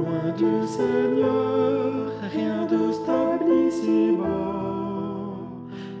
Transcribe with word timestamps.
Loin 0.00 0.32
du 0.34 0.66
Seigneur, 0.66 2.06
rien 2.32 2.64
de 2.64 2.90
stable 2.90 3.50
ici-bas. 3.68 5.34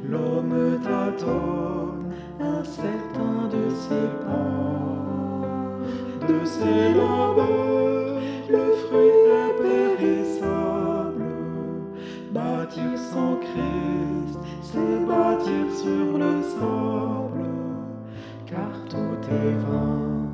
L'homme 0.08 0.78
tâtonne, 0.82 2.14
incertain 2.40 3.48
de 3.54 3.68
ses 3.84 4.08
pas. 4.24 4.56
De 6.26 6.44
ses 6.46 6.94
labeurs, 6.94 8.22
le 8.48 8.64
fruit 8.82 9.18
est 9.42 9.54
périssable. 9.66 11.28
Bâtir 12.32 12.96
sans 12.96 13.36
Christ, 13.36 14.38
c'est 14.62 15.06
bâtir 15.06 15.66
sur 15.74 16.16
le 16.16 16.42
sable. 16.54 17.50
Car 18.46 18.72
tout 18.88 19.20
est 19.30 19.56
vain, 19.66 20.26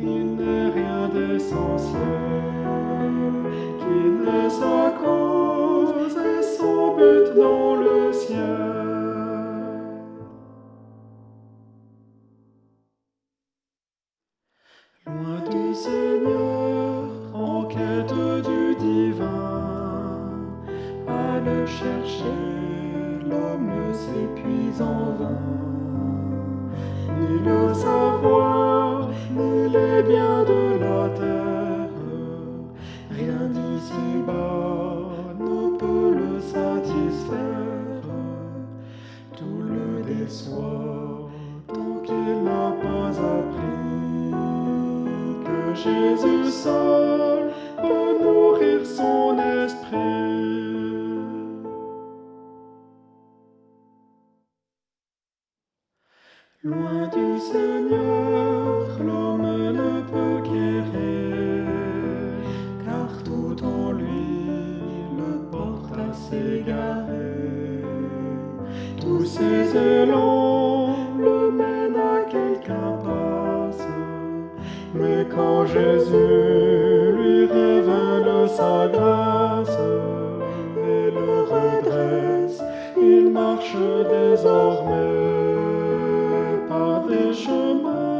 il 0.00 0.34
n'est 0.34 0.70
rien 0.70 1.08
d'essentiel 1.14 2.43
sa 4.48 4.90
cause 5.02 6.16
et 6.16 6.42
son 6.42 6.96
but 6.96 7.34
dans 7.36 7.74
le 7.76 8.12
ciel. 8.12 8.38
Loin 15.06 15.40
du 15.50 15.74
Seigneur, 15.74 17.04
en 17.34 17.64
quête 17.64 18.14
du 18.48 18.74
divin, 18.76 19.60
à 21.06 21.40
le 21.40 21.66
chercher, 21.66 22.24
l'homme 23.28 23.92
s'épuise 23.92 24.80
en 24.80 25.12
vain. 25.18 25.42
Ni 27.18 27.38
le 27.40 27.74
savoir, 27.74 29.08
ni 29.30 29.68
les 29.68 30.02
biens 30.02 30.43
déçoit 40.24 41.30
tant 41.68 42.00
qu'il 42.04 42.42
n'a 42.44 42.72
pas 42.82 43.10
appris 43.34 44.30
que 45.44 45.74
Jésus 45.74 46.50
seul 46.50 47.52
peut 47.76 48.12
nourrir 48.22 48.86
son 48.86 49.38
esprit. 49.38 50.24
Loin 56.62 57.08
du 57.08 57.38
Seigneur, 57.38 58.98
l'homme 59.06 59.72
ne 59.80 60.00
peut 60.10 60.40
guérir, 60.48 61.66
car 62.84 63.22
tout 63.24 63.56
en 63.62 63.92
lui 63.92 64.26
le 65.18 65.50
porte 65.50 65.98
à 65.98 66.12
s'égarer. 66.12 67.43
Tous 69.04 69.24
ses 69.26 69.76
élans 69.76 70.96
le 71.18 71.50
mènent 71.50 71.96
à 71.96 72.20
quelque 72.30 72.70
impasse, 72.70 73.86
mais 74.94 75.26
quand 75.34 75.66
Jésus 75.66 77.12
lui 77.18 77.44
révèle 77.44 78.48
sa 78.48 78.88
grâce 78.88 79.78
et 80.78 81.10
le 81.10 81.32
redresse, 81.52 82.62
il 82.96 83.30
marche 83.30 83.76
désormais 84.10 84.96
par 86.68 87.06
des 87.06 87.34
chemins 87.34 88.13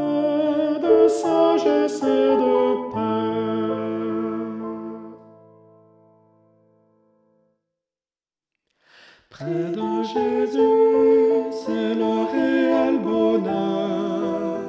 Près 9.37 9.69
de 9.69 10.01
Jésus, 10.01 11.51
c'est 11.51 11.93
le 11.93 12.13
réel 12.31 12.99
bonheur. 12.99 14.59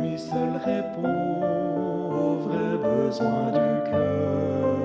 Lui 0.00 0.16
seul 0.16 0.52
répond 0.64 1.42
aux 2.14 2.36
vrais 2.46 2.76
besoins 2.78 3.50
du 3.50 3.90
cœur. 3.90 4.76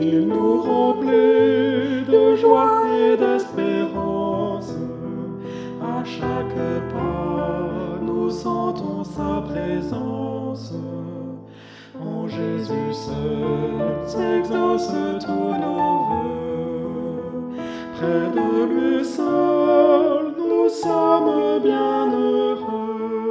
Il 0.00 0.28
nous 0.28 0.62
remplit 0.62 2.04
de 2.06 2.36
joie 2.36 2.84
et 2.96 3.16
d'espérance. 3.16 4.76
À 5.82 6.04
chaque 6.04 6.54
pas, 6.94 7.98
nous 8.02 8.30
sentons 8.30 9.02
sa 9.02 9.42
présence. 9.50 10.74
En 12.00 12.28
Jésus 12.28 12.92
seul 12.92 14.06
s'exaucent 14.06 15.18
tous 15.18 15.54
nos 15.60 16.21
près 18.02 18.30
de 18.34 18.42
nous 20.38 20.68
sommes 20.68 21.62
bien 21.62 22.10
heureux. 22.10 23.21